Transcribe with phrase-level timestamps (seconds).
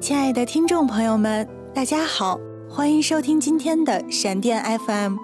[0.00, 2.40] 亲爱的听众朋友们，大家好，
[2.70, 5.16] 欢迎收听今天的闪电 FM，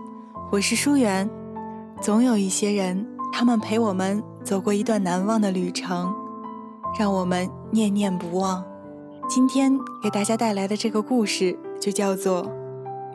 [0.52, 1.29] 我是舒媛。
[1.98, 6.15] 总有一些人，他们陪我们走过一段难忘的旅程，
[7.01, 8.62] 让我们念念不忘。
[9.30, 12.45] 今天给大家带来的这个故事，就叫做《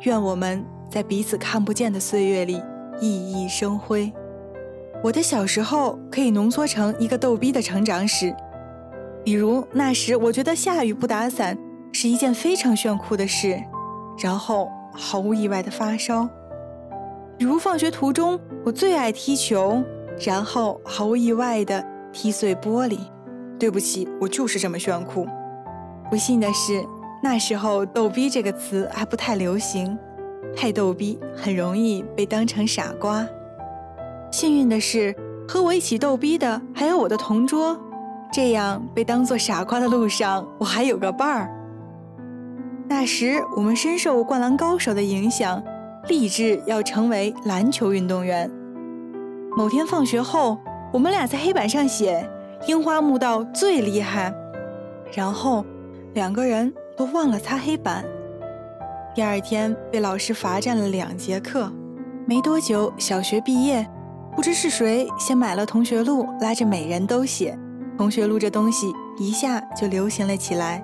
[0.02, 2.59] 愿我们在彼此看不见的岁月里
[3.00, 4.08] 熠熠生辉》。
[5.03, 8.36] 我的小时候可以浓缩成一个逗逼的成长史。
[9.23, 11.57] 比如那时，我觉得下雨不打伞
[11.91, 13.61] 是一件非常炫酷的事，
[14.20, 16.27] 然后毫无意外的发烧。
[17.38, 19.84] 比如放学途中，我最爱踢球，
[20.25, 23.00] 然后毫无意外的踢碎玻璃。
[23.59, 25.28] 对不起，我就是这么炫酷。
[26.09, 26.83] 不幸的是，
[27.22, 29.95] 那时候“逗逼”这个词还不太流行，
[30.56, 33.23] 太逗逼很容易被当成傻瓜。
[34.31, 35.16] 幸运的是，
[35.47, 37.80] 和我一起逗逼的还有我的同桌。
[38.32, 41.50] 这样被当作傻瓜的路上，我还有个伴儿。
[42.88, 45.62] 那时我们深受《灌篮高手》的影响，
[46.08, 48.50] 立志要成为篮球运动员。
[49.58, 50.58] 某天放学后，
[50.94, 52.26] 我们俩在黑板上写
[52.68, 54.34] “樱花木道最厉害”，
[55.14, 55.66] 然后
[56.14, 58.06] 两个人都忘了擦黑板。
[59.14, 61.70] 第二天被老师罚站了两节课。
[62.26, 63.86] 没多久，小学毕业，
[64.36, 67.58] 不知是谁先买了同学录，拉着每人都写。
[68.02, 70.83] 同学录这东西一下就流行了起来，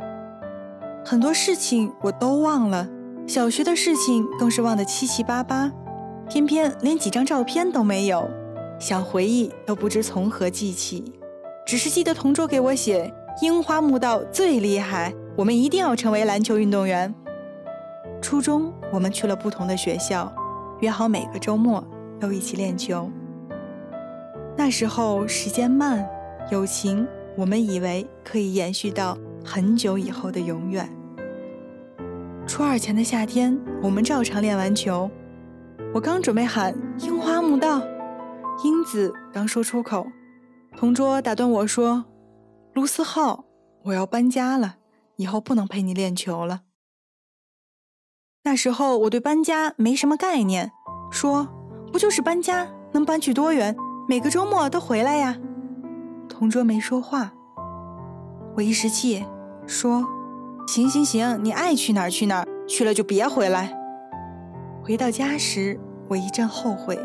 [1.03, 2.87] 很多事情我都忘了，
[3.25, 5.71] 小学的事情更是忘得七七八八，
[6.29, 8.29] 偏偏连几张照片都没有，
[8.79, 11.11] 想回忆都不知从何记起，
[11.65, 17.11] 只是记得同桌给我写“樱花木道最厉害，我们一定要成为篮球运动员”。
[18.21, 20.31] 初中我们去了不同的学校，
[20.81, 21.83] 约好每个周末
[22.19, 23.09] 都一起练球。
[24.55, 26.07] 那时候时间慢。
[26.49, 30.89] 友情，我们以为可以延续到很久以后的永远。
[32.47, 35.09] 初二前的夏天，我们照常练完球。
[35.93, 37.81] 我刚准备喊“樱花木道”，
[38.63, 40.07] 英子刚说出口，
[40.77, 42.05] 同桌打断我说
[42.73, 43.43] ：“卢思浩，
[43.83, 44.77] 我要搬家了，
[45.17, 46.61] 以后不能陪你练球了。”
[48.43, 50.71] 那时候我对搬家没什么概念，
[51.11, 51.49] 说
[51.91, 53.75] ：“不就是搬家，能搬去多远？
[54.07, 55.37] 每个周末都回来呀。”
[56.37, 57.31] 同桌没说话，
[58.55, 59.25] 我一时气，
[59.65, 60.05] 说
[60.69, 63.75] ：“行行行，你爱去哪儿去哪儿，去了就别回来。”
[64.85, 66.95] 回到家时，我一阵后悔，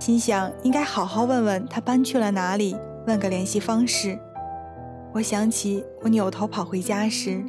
[0.00, 4.18] 心想应该好好问问他搬去了哪里，问个联系方式。
[5.14, 7.44] 我想起我扭头跑回家时，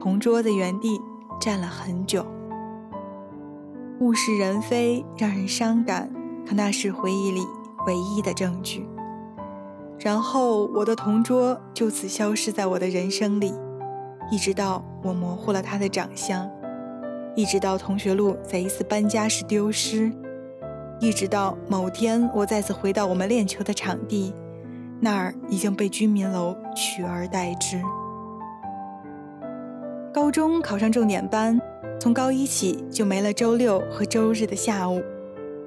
[0.00, 1.00] 同桌在原地
[1.40, 2.26] 站了很久。
[4.00, 6.10] 物是人非，让人伤感，
[6.44, 7.46] 可那是回忆里
[7.86, 8.89] 唯一的证据。
[10.02, 13.52] 然后我的同桌就此消失在我的人生里，
[14.30, 16.50] 一直到我模糊了他的长相，
[17.36, 20.10] 一直到同学录在一次搬家时丢失，
[21.00, 24.32] 一直到某天我再次回到我们练球的场地，
[25.00, 27.78] 那儿已经被居民楼取而代之。
[30.14, 31.60] 高中考上重点班，
[32.00, 35.02] 从高一起就没了周六和周日的下午。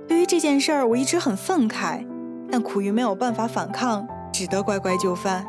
[0.08, 2.04] 对于这件事儿，我一直很愤慨，
[2.52, 4.08] 但苦于没有办法反抗。
[4.34, 5.46] 只得乖乖就范。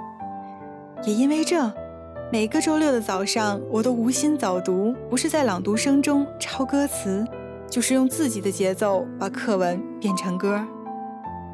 [1.02, 1.72] 也因为这，
[2.30, 7.26] 每个周六的早上，我都无心早读，不是在朗读声中抄歌词，
[7.68, 10.64] 就是用自己的节奏把课文变成歌。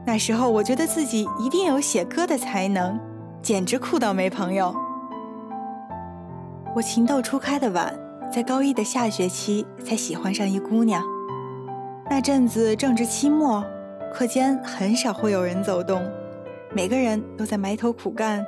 [0.04, 2.98] 那时候，我觉得自己一定有写歌的才能，
[3.40, 4.74] 简直酷到没朋友。
[6.74, 7.92] 我情窦初开的晚，
[8.32, 11.02] 在高一的下学期才喜欢上一姑娘。
[12.08, 13.64] 那阵子正值期末，
[14.12, 16.02] 课间很少会有人走动。
[16.72, 18.46] 每个人都在埋头苦干，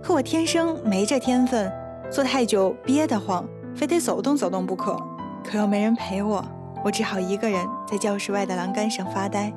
[0.00, 1.72] 可我天生没这天分，
[2.08, 3.44] 坐太久憋得慌，
[3.74, 4.96] 非得走动走动不可。
[5.42, 6.44] 可又没人陪我，
[6.84, 9.52] 我只好一个人在教室外的栏杆上发呆。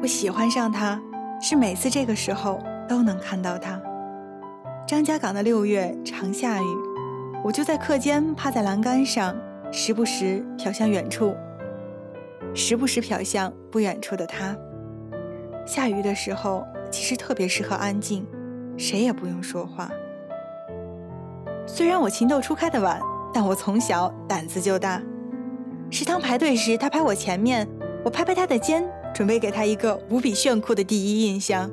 [0.00, 1.02] 我喜欢上他，
[1.42, 3.82] 是每次这个时候都能看到他。
[4.86, 6.66] 张家港的六月常下雨，
[7.42, 9.34] 我就在课间趴在栏杆上，
[9.72, 11.34] 时不时瞟向远处，
[12.54, 14.56] 时不时瞟向不远处的他。
[15.66, 16.64] 下雨的时候。
[16.90, 18.26] 其实特别适合安静，
[18.76, 19.90] 谁也不用说话。
[21.66, 23.00] 虽然我情窦初开的晚，
[23.32, 25.00] 但我从小胆子就大。
[25.90, 27.66] 食堂排队时，他排我前面，
[28.04, 28.84] 我拍拍他的肩，
[29.14, 31.70] 准备给他一个无比炫酷的第一印象。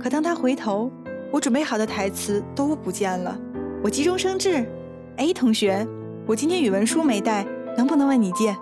[0.00, 0.90] 可当他回头，
[1.30, 3.38] 我准备好的台词都不见了。
[3.82, 4.64] 我急中生智
[5.16, 5.86] ：“哎，同学，
[6.26, 7.46] 我今天语文书没带，
[7.76, 8.56] 能不能问你借？”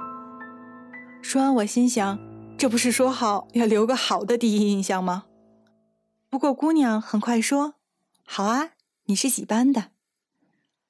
[1.23, 2.19] 说完，我心想：
[2.57, 5.25] 这不是说好要留个好的第一印象吗？
[6.33, 7.75] 不过，姑娘很快说
[8.25, 8.71] ：“好啊，
[9.05, 9.89] 你是几班的？”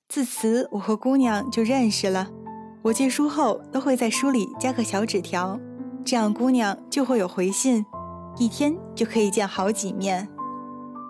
[0.08, 2.30] 自此我和姑娘就认识了。
[2.82, 5.58] 我借书后都会在书里加个小纸条，
[6.04, 7.84] 这样姑娘就会有回信，
[8.38, 10.28] 一天就可以见好几面。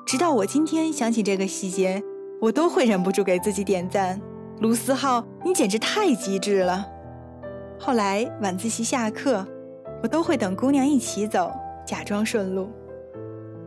[0.06, 2.02] 直到我今天想起这个细节，
[2.40, 4.18] 我都会忍不住给自己点赞。
[4.60, 6.86] 卢思浩，你简直太机智了。
[7.78, 9.46] 后来晚自习下课，
[10.02, 11.52] 我都会等姑娘一起走，
[11.86, 12.72] 假装顺路。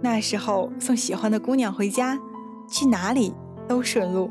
[0.02, 2.20] 那时候送喜欢的姑娘回家，
[2.68, 3.34] 去哪里
[3.68, 4.30] 都顺路。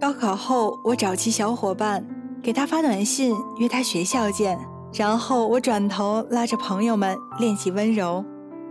[0.00, 2.04] 高考后，我找齐小伙伴，
[2.42, 4.58] 给他发短信约他学校见，
[4.92, 8.24] 然后我转头拉着朋友们练习温柔，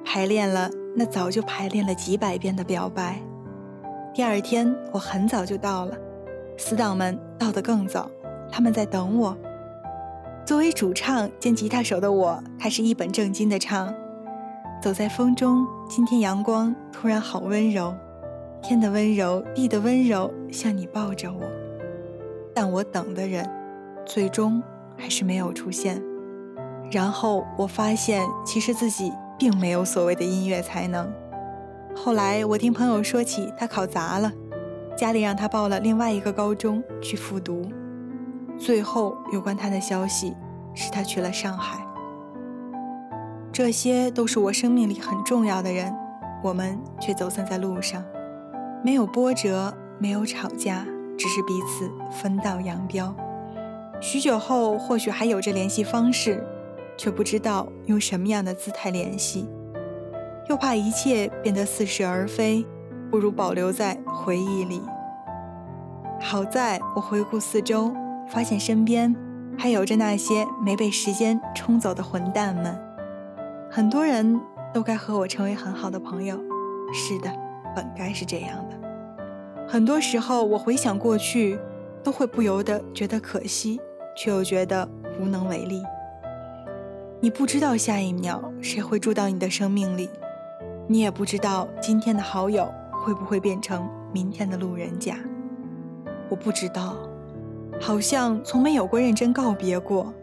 [0.04, 3.22] 排练了那早就排练了几百遍的表白。
[4.14, 5.98] 第二天我很早就到了，
[6.58, 8.12] 死党们到得更早，
[8.52, 9.36] 他们在等我。
[10.46, 13.94] 作为主唱兼吉他手的我，开始一本正经地唱
[14.84, 17.94] ：“走在风中，今天阳光突然好温柔。”
[18.64, 21.42] 天的温柔，地的温柔，像你抱着我。
[22.56, 23.46] 但我等的人，
[24.06, 24.64] 最终
[24.96, 26.02] 还是没有出现。
[26.90, 31.12] 然后我发现，其实自己并没有所谓的音乐才能。
[31.94, 34.32] 后来我听朋友说起，他考砸了，
[34.96, 37.70] 家里让他报了另外一个高中去复读。
[38.58, 40.34] 最后有关他的消息
[40.74, 41.86] 是他去了上海。
[43.64, 45.96] 这些都是我生命里很重要的人，
[46.42, 48.04] 我们却走散在路上。
[48.84, 50.84] 没有波折，没有吵架，
[51.16, 53.16] 只是彼此分道扬镳。
[54.02, 56.44] 许久后，或许还有着联系方式，
[56.98, 59.48] 却不知道用什么样的姿态联系，
[60.50, 62.66] 又怕一切变得似是而非，
[63.12, 64.82] 不如保留在回忆里。
[66.20, 67.94] 好在我回顾四周，
[68.28, 69.16] 发现身边
[69.56, 72.91] 还有着那些没被时间冲走的混蛋们。
[73.74, 74.38] 很多人
[74.74, 76.38] 都该和我成为很好的朋友。
[76.94, 77.32] 是的。
[77.74, 78.78] 本该是这样的。
[79.66, 81.58] 很多时候，我回想过去，
[82.04, 83.80] 都会不由得觉得可惜，
[84.18, 84.86] 却又觉得
[85.18, 85.82] 无能为力。
[87.22, 90.10] 你不知道下一秒谁会住到你的生命里，
[90.86, 95.16] 你也不知道今天的好友会不会变成明天的路人甲。
[96.28, 96.98] 我不知道，
[97.80, 100.14] 好像从没有过认真告别过，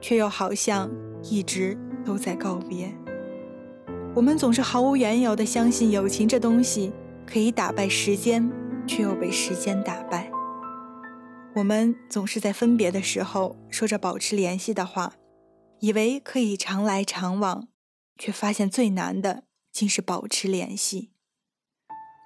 [0.00, 0.90] 却又好像
[1.22, 2.92] 一直都在告别。
[4.14, 6.92] 我们总是毫无缘由地相信友情这东西
[7.26, 8.48] 可以打败时间，
[8.86, 10.30] 却又被时间打败。
[11.54, 15.14] 我们总是在分别的时候说着保持联系的话，
[15.80, 17.68] 以为可以常来常往，
[18.18, 21.10] 却发现最难的竟是保持联系。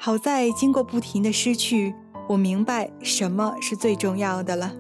[0.00, 1.94] 好在经过不停的失去，
[2.28, 4.74] 我明白什么是最重要的了。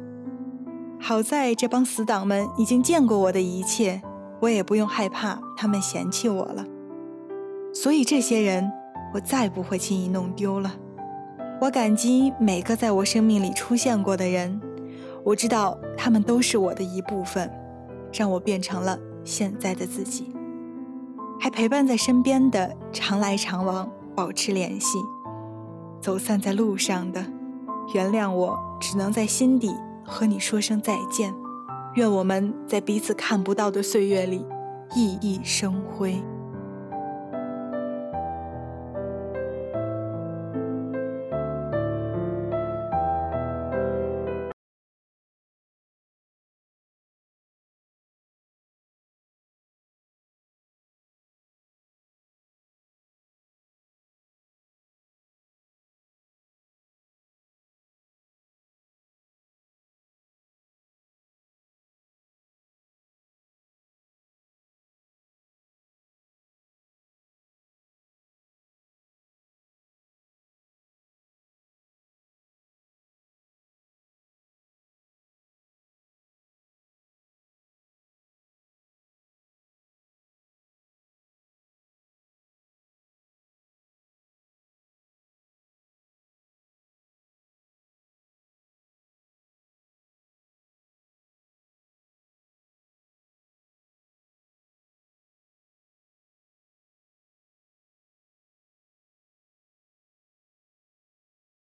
[1.00, 4.02] 好在这帮死党们已经见过我的一切，
[4.40, 6.64] 我也不用害怕他们嫌弃我了。
[7.74, 8.70] 所以这些人，
[9.14, 10.74] 我再不会轻易弄丢了。
[11.60, 14.60] 我感激每个在我生命里出现过的人，
[15.24, 17.50] 我知道他们都是我的一部分，
[18.12, 20.32] 让我变成了现在的自己。
[21.40, 24.98] 还陪伴在身边的，常来常往，保持联系；
[26.00, 27.24] 走散在路上的，
[27.94, 29.72] 原谅我，只能在心底
[30.04, 31.34] 和你说声再见。
[31.98, 34.46] 愿我们在彼此看不到的岁月里，
[34.94, 36.22] 熠熠生辉。